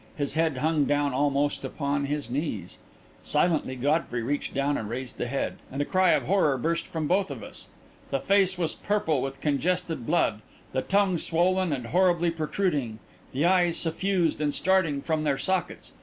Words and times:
His 0.15 0.33
head 0.33 0.57
hung 0.57 0.85
down 0.85 1.13
almost 1.13 1.63
upon 1.63 2.05
his 2.07 2.27
knees. 2.27 2.79
Silently 3.21 3.75
Godfrey 3.75 4.23
reached 4.23 4.51
down 4.51 4.75
and 4.75 4.89
raised 4.89 5.19
the 5.19 5.27
head. 5.27 5.57
And 5.71 5.79
a 5.79 5.85
cry 5.85 6.09
of 6.13 6.23
horror 6.23 6.57
burst 6.57 6.87
from 6.87 7.05
both 7.07 7.29
of 7.29 7.43
us. 7.43 7.67
The 8.09 8.19
face 8.19 8.57
was 8.57 8.73
purple 8.73 9.21
with 9.21 9.41
congested 9.41 10.07
blood, 10.07 10.41
the 10.71 10.81
tongue 10.81 11.19
swollen 11.19 11.71
and 11.71 11.85
horribly 11.85 12.31
protruding, 12.31 12.97
the 13.31 13.45
eyes 13.45 13.77
suffused 13.77 14.41
and 14.41 14.55
starting 14.55 15.03
from 15.03 15.23
their 15.23 15.37
sockets. 15.37 15.93